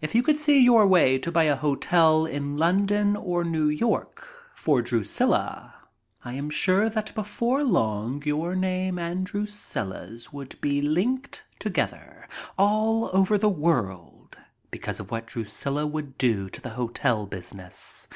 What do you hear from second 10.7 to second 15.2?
linked together all over the world because of